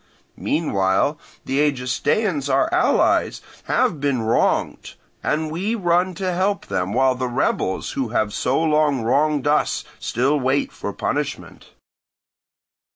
[0.41, 7.13] Meanwhile the Egestaeans, our allies, have been wronged, and we run to help them, while
[7.13, 11.67] the rebels who have so long wronged us still wait for punishment.